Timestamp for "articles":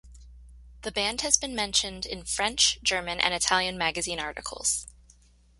4.19-4.87